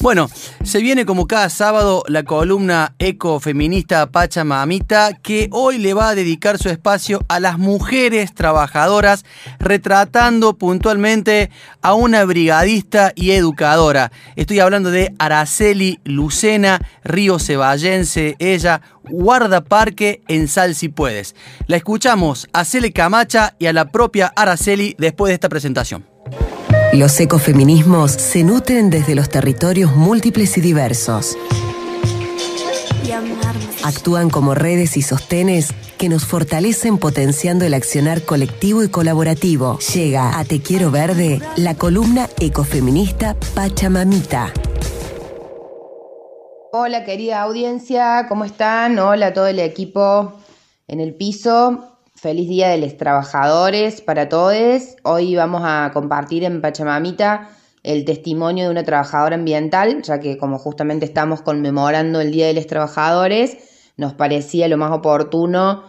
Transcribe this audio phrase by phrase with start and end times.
[0.00, 0.30] Bueno,
[0.62, 6.56] se viene como cada sábado la columna ecofeminista Pachamamita que hoy le va a dedicar
[6.56, 9.24] su espacio a las mujeres trabajadoras
[9.58, 11.50] retratando puntualmente
[11.82, 14.12] a una brigadista y educadora.
[14.36, 21.34] Estoy hablando de Araceli Lucena, Río Ceballense, ella guardaparque en Sal si puedes.
[21.66, 26.17] La escuchamos a Cele Camacha y a la propia Araceli después de esta presentación.
[26.92, 31.36] Los ecofeminismos se nutren desde los territorios múltiples y diversos.
[33.84, 39.78] Actúan como redes y sostenes que nos fortalecen potenciando el accionar colectivo y colaborativo.
[39.94, 44.52] Llega a Te Quiero Verde la columna ecofeminista Pachamamita.
[46.72, 48.98] Hola querida audiencia, ¿cómo están?
[48.98, 50.40] Hola a todo el equipo
[50.86, 51.97] en el piso.
[52.20, 54.96] Feliz Día de los Trabajadores para todos.
[55.04, 57.48] Hoy vamos a compartir en Pachamamita
[57.84, 62.54] el testimonio de una trabajadora ambiental, ya que como justamente estamos conmemorando el Día de
[62.54, 65.84] los Trabajadores, nos parecía lo más oportuno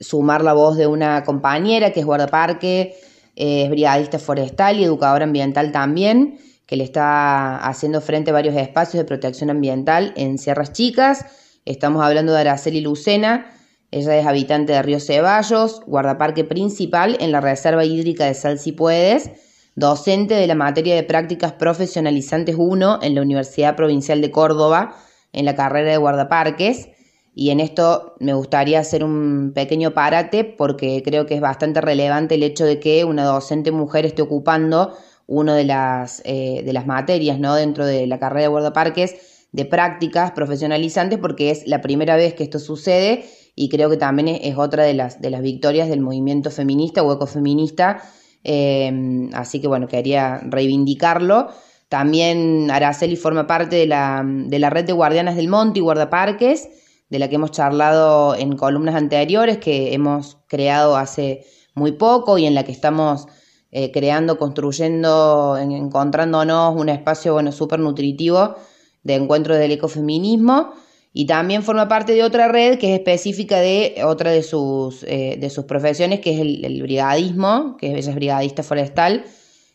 [0.00, 2.94] sumar la voz de una compañera que es guardaparque,
[3.36, 9.02] es brigadista forestal y educadora ambiental también, que le está haciendo frente a varios espacios
[9.02, 11.26] de protección ambiental en Sierras Chicas.
[11.66, 13.50] Estamos hablando de Araceli Lucena,
[13.94, 18.72] ella es habitante de Río Ceballos, guardaparque principal en la Reserva Hídrica de Sal Si
[18.72, 19.30] Puedes,
[19.76, 24.96] docente de la materia de prácticas profesionalizantes 1 en la Universidad Provincial de Córdoba,
[25.32, 26.88] en la carrera de guardaparques.
[27.36, 32.34] Y en esto me gustaría hacer un pequeño parate porque creo que es bastante relevante
[32.34, 34.92] el hecho de que una docente mujer esté ocupando
[35.28, 37.54] una de las, eh, de las materias ¿no?
[37.54, 42.42] dentro de la carrera de guardaparques de prácticas profesionalizantes porque es la primera vez que
[42.42, 43.24] esto sucede
[43.56, 47.12] y creo que también es, otra de las, de las victorias del movimiento feminista o
[47.12, 48.02] ecofeminista.
[48.42, 51.48] Em, así que bueno, quería reivindicarlo.
[51.88, 56.68] También Araceli forma parte de la, de la red de guardianas del monte y guardaparques,
[57.08, 61.44] de la que hemos charlado en columnas anteriores, que hemos creado hace
[61.74, 63.26] muy poco y en la que estamos
[63.70, 68.56] eh, creando, construyendo, encontrándonos un espacio bueno, súper nutritivo
[69.02, 70.72] de encuentro del ecofeminismo.
[71.16, 75.36] Y también forma parte de otra red que es específica de otra de sus, eh,
[75.38, 79.24] de sus profesiones, que es el, brigadismo, que ella es brigadista forestal,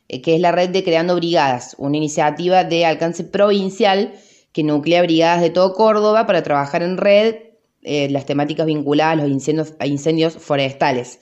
[0.10, 4.16] eh, que es la red de Creando Brigadas, una iniciativa de alcance provincial
[4.52, 7.36] que nuclea brigadas de todo Córdoba para trabajar en red
[7.84, 11.22] eh, las temáticas vinculadas a los incendios, a incendios forestales.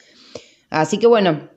[0.72, 1.48] Así que bueno,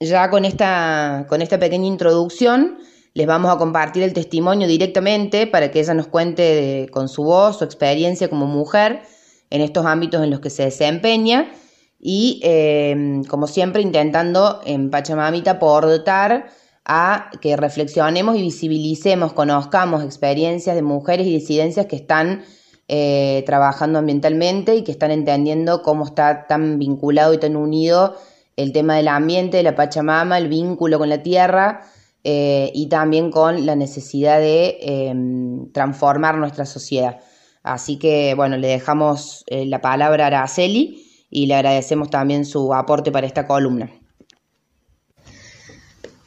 [0.00, 2.78] ya con esta, con esta pequeña introducción,
[3.14, 7.58] les vamos a compartir el testimonio directamente para que ella nos cuente con su voz
[7.58, 9.02] su experiencia como mujer
[9.50, 11.52] en estos ámbitos en los que se desempeña
[12.00, 16.46] y em, como siempre intentando en Pachamamita aportar
[16.84, 22.44] a que reflexionemos y visibilicemos, conozcamos experiencias de mujeres y disidencias que están
[22.88, 28.16] eh, trabajando ambientalmente y que están entendiendo cómo está tan vinculado y tan unido
[28.56, 31.80] el tema del ambiente, de la Pachamama, el vínculo con la tierra
[32.26, 37.20] eh, y también con la necesidad de em, transformar nuestra sociedad.
[37.62, 42.72] Así que, bueno, le dejamos eh, la palabra a Araceli y le agradecemos también su
[42.72, 43.90] aporte para esta columna.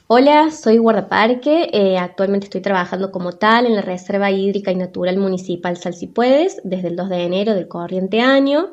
[0.06, 1.72] Hola, soy guardaparque.
[1.74, 6.90] Eh, actualmente estoy trabajando como tal en la Reserva Hídrica y Natural Municipal Salsipuedes desde
[6.90, 8.70] el 2 de enero del corriente año.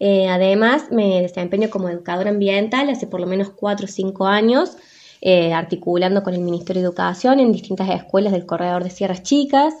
[0.00, 4.76] además, me desempeño como educadora ambiental hace por lo menos 4 o 5 años
[5.20, 9.74] eh, articulando con el Ministerio de Educación en distintas escuelas del corredor de Sierras Chicas.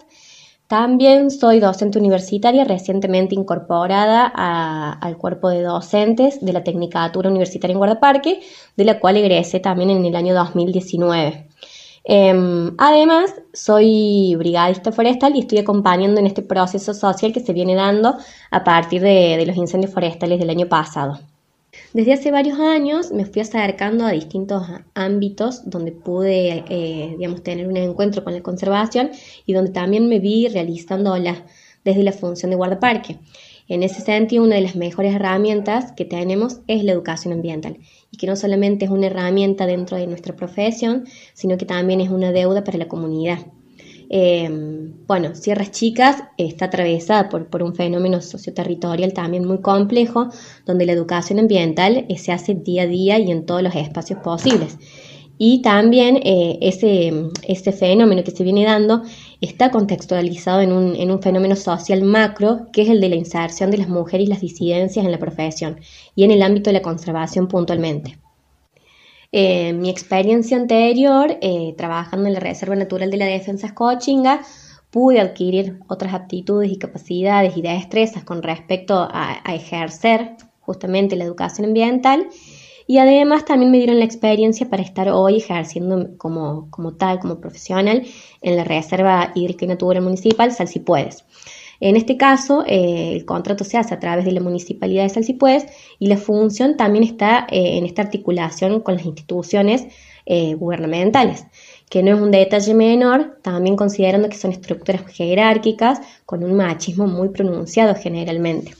[0.66, 7.78] También soy docente universitaria recientemente incorporada al cuerpo de docentes de la Tecnicatura Universitaria en
[7.78, 8.40] Guardaparque,
[8.76, 11.46] de la cual egresé también en el año 2019.
[12.02, 17.74] Em, además, soy brigadista forestal y estoy acompañando en este proceso social que se viene
[17.76, 18.16] dando
[18.50, 21.20] a partir de los incendios forestales del año pasado.
[21.92, 27.66] Desde hace varios años me fui acercando a distintos ámbitos donde pude, eh, digamos, tener
[27.68, 29.10] un encuentro con la conservación
[29.46, 31.44] y donde también me vi realizándola
[31.84, 33.18] desde la función de guardaparque.
[33.68, 37.78] En ese sentido, una de las mejores herramientas que tenemos es la educación ambiental
[38.10, 41.04] y que no solamente es una herramienta dentro de nuestra profesión,
[41.34, 43.38] sino que también es una deuda para la comunidad.
[44.08, 50.28] Em, bueno, Sierras Chicas está atravesada por, un fenómeno socioterritorial también muy complejo,
[50.64, 54.20] donde la educación ambiental eh, se hace día a día y en todos los espacios
[54.20, 54.78] posibles.
[55.38, 59.02] Y también eh, ese, fenómeno que se viene dando
[59.40, 63.70] está contextualizado en un, en un, fenómeno social macro, que es el de la inserción
[63.70, 65.80] de las mujeres y las disidencias en la profesión
[66.14, 68.18] y en el ámbito de la conservación puntualmente.
[69.32, 74.40] Eh, mi experiencia anterior, eh, trabajando en la Reserva Natural de la Defensa Escochinga,
[74.90, 81.66] pude adquirir otras aptitudes y capacidades y destrezas con respecto a, ejercer justamente la educación
[81.66, 82.28] ambiental
[82.86, 87.40] y además también me dieron la experiencia para estar hoy ejerciendo como, como tal, como
[87.40, 88.06] profesional
[88.42, 91.24] en la Reserva Hídrica y Natural Municipal Salsipuedes.
[91.80, 95.66] En este caso, eh, el contrato se hace a través de la Municipalidad de Salsipuedes
[95.98, 99.86] y la función también está eh, en esta articulación con las instituciones
[100.24, 101.46] eh, gubernamentales,
[101.90, 107.06] que no es un detalle menor, también considerando que son estructuras jerárquicas con un machismo
[107.06, 108.72] muy pronunciado generalmente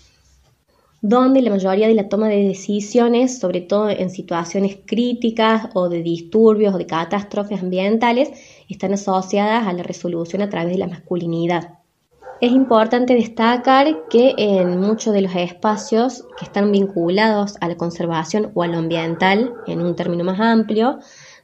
[1.03, 6.03] donde la mayoría de la toma de decisiones, sobre todo en situaciones críticas o de
[6.03, 8.31] disturbios o de catástrofes ambientales,
[8.69, 11.79] están asociadas a la resolución a través de la masculinidad.
[12.41, 18.51] Es importante destacar que en muchos de los espacios que están vinculados a la conservación
[18.55, 20.99] o a lo ambiental, en un término más amplio,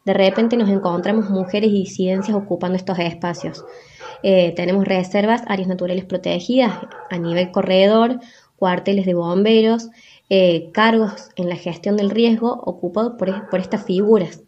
[0.04, 3.64] de repente nos encontramos mujeres y disidencias ocupando estos espacios.
[4.22, 6.74] Eh, tenemos reservas, áreas naturales protegidas
[7.10, 8.20] a nivel corredor
[8.62, 9.88] cuarteles de bomberos,
[10.30, 14.42] eh, cargos en la gestión del riesgo ocupados por, estas figuras.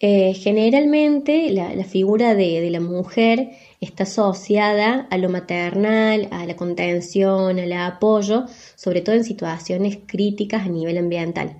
[0.00, 3.50] Eh, generalmente la, figura de, la mujer
[3.80, 8.46] está asociada a lo maternal, a la contención, al apoyo,
[8.76, 11.56] sobre todo en situaciones críticas a nivel ambiental.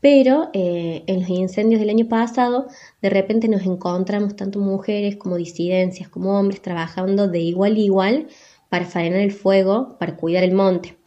[0.00, 2.68] Pero eh, en los incendios del año pasado,
[3.00, 8.28] de repente nos encontramos tanto mujeres como disidencias, como hombres, trabajando de igual a igual
[8.68, 11.01] para frenar el fuego, para cuidar el monte.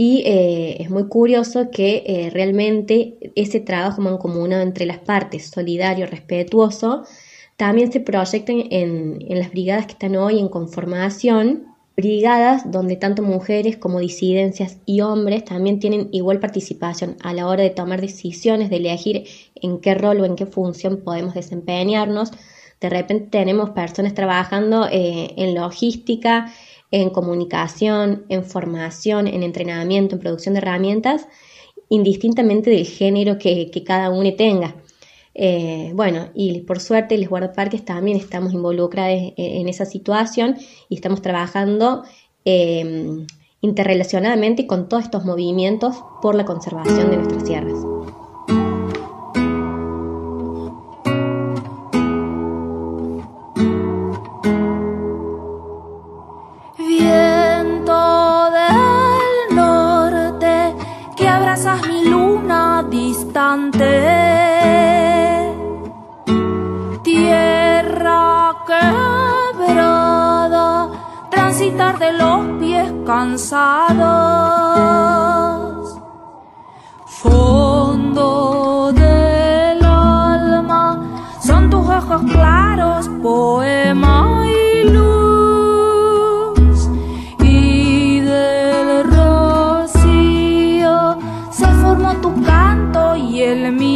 [0.00, 6.06] Y eh, es muy curioso que eh, realmente ese trabajo mancomunado entre las partes, solidario,
[6.06, 7.02] respetuoso,
[7.56, 13.24] también se proyecta en, en las brigadas que están hoy en conformación, brigadas donde tanto
[13.24, 18.70] mujeres como disidencias y hombres también tienen igual participación a la hora de tomar decisiones,
[18.70, 19.24] de elegir
[19.56, 22.30] en qué rol o en qué función podemos desempeñarnos.
[22.80, 26.52] De repente tenemos personas trabajando eh, en logística,
[26.90, 31.28] en comunicación, en formación, en entrenamiento, en producción de herramientas,
[31.88, 34.76] indistintamente del género que, cada uno tenga.
[35.34, 40.56] Eh, bueno, y por suerte les guardaparques también estamos involucrados en, esa situación
[40.88, 42.02] y estamos trabajando
[42.44, 43.24] eh,
[43.60, 47.97] interrelacionadamente con todos estos movimientos por la conservación de nuestras tierras.
[71.68, 73.98] Transitar de los pies cansados.
[77.06, 86.88] Fondo del alma, son tus ojos claros, poema y luz.
[87.40, 91.18] Y del rocío
[91.50, 93.87] se formó tu canto y el mío.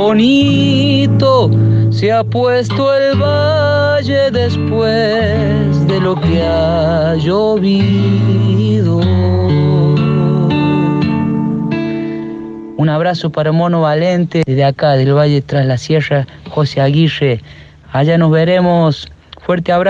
[0.00, 1.50] Bonito
[1.90, 8.96] se ha puesto el valle después de lo que ha llovido.
[12.78, 17.42] Un abrazo para Mono Valente desde acá del Valle tras la Sierra, José Aguirre.
[17.92, 19.06] Allá nos veremos.
[19.42, 19.78] Fuerte abrazo.